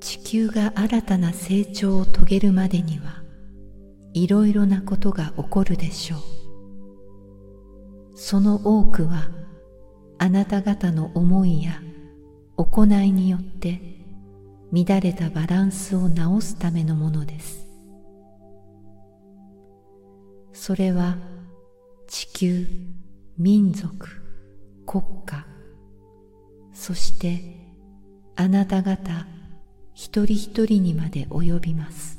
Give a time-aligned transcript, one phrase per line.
[0.00, 3.22] 地球が新たな成長を遂げるまでには
[4.14, 6.20] いろいろなことが起こるでしょう。
[8.16, 9.28] その多くは
[10.18, 11.80] あなた方の思いや
[12.56, 13.80] 行いによって
[14.72, 17.66] 乱れたバランスを直すためのものです。
[20.52, 21.16] それは
[22.08, 22.66] 地球
[23.38, 24.06] 民族
[24.86, 25.46] 国家
[26.72, 27.40] そして
[28.36, 29.26] あなた方
[29.94, 32.18] 一人一人にまで及びます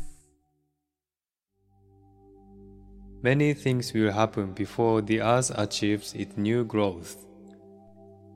[3.23, 7.17] Many things will happen before the earth achieves its new growth.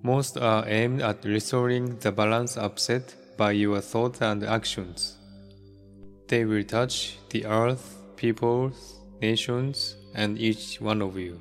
[0.04, 5.18] Most are aimed at restoring the balance upset by your thoughts and actions.
[6.28, 11.40] They will touch the earth, peoples, nations, and each one of you.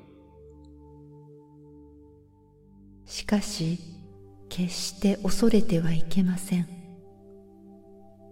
[3.06, 3.78] しかし
[4.48, 6.73] 決して恐れてはいけません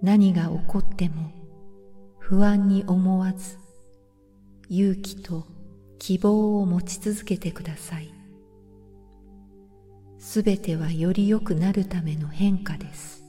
[0.03, 1.31] 何が起こっても
[2.19, 3.59] 不安に思わず
[4.69, 5.47] 勇気と
[5.99, 8.13] 希望を持ち続けてください
[10.19, 13.23] すべてはより良くなるための変化です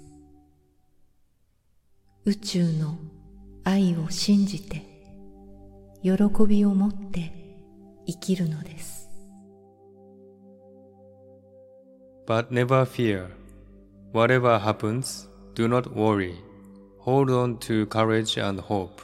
[2.26, 2.98] 宇宙の
[3.64, 4.84] 愛を信じて
[6.02, 6.12] 喜
[6.48, 7.32] びを持って
[8.08, 9.04] 生きるのです
[12.26, 13.28] But never fear.
[14.14, 16.36] Whatever happens, do not worry.
[17.06, 19.02] Hold on to courage and hope.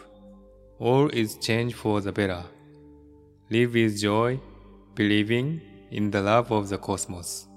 [0.79, 2.45] All is change for the better.
[3.49, 4.39] Live with joy,
[4.95, 5.59] believing
[5.91, 7.49] in the love of the cosmos.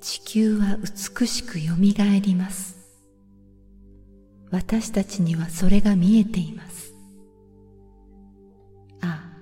[0.00, 2.76] 地球は美しくよみがえります
[4.50, 6.92] 私たちにはそれが見えています
[9.00, 9.32] あ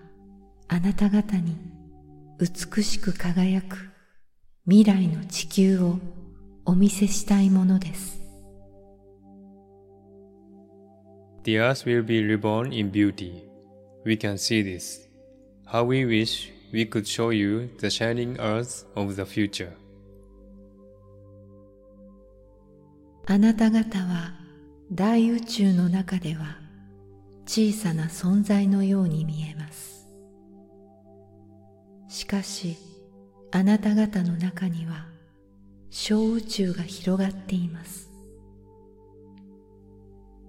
[0.69, 1.57] ああなた方に
[2.39, 3.91] 美しく輝く
[4.67, 5.99] 未来の地球を
[6.71, 8.23] お見せしたいものです
[11.43, 13.43] The earth will be reborn in beauty.
[14.05, 15.09] We can see this.
[15.67, 19.73] How we wish we could show you the shining earth of the future.
[23.27, 24.35] あなた方は
[24.93, 26.57] 大宇宙の中では
[27.47, 30.07] 小さな存在のように見えます
[32.09, 32.77] しかし
[33.51, 35.10] あなた方の中には
[35.91, 38.11] 小宇宙が広がっています。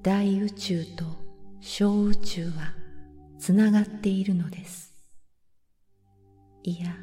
[0.04, 1.06] 大宇宙と
[1.60, 2.74] 小宇宙は
[3.40, 4.96] つながっているのです。
[6.64, 6.96] いや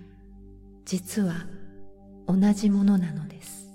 [0.85, 1.47] 実は
[2.29, 3.69] 同じものなのです。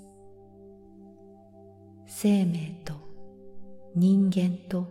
[2.08, 2.94] 生命と
[3.96, 4.88] 人間と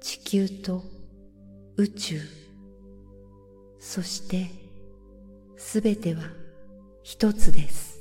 [0.00, 0.84] 地球と
[1.76, 2.20] 宇宙。
[3.80, 4.48] そして
[5.56, 6.22] すべては
[7.02, 7.95] 一つです。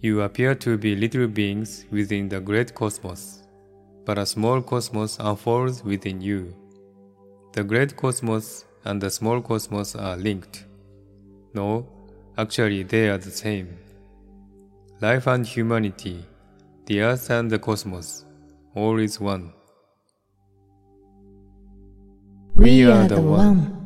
[0.00, 3.42] You appear to be little beings within the great cosmos,
[4.04, 6.54] but a small cosmos unfolds within you.
[7.52, 10.66] The great cosmos and the small cosmos are linked.
[11.52, 11.88] No,
[12.36, 13.76] actually, they are the same.
[15.00, 16.24] Life and humanity,
[16.86, 18.24] the earth and the cosmos,
[18.76, 19.52] all is one.
[22.54, 23.77] We are the one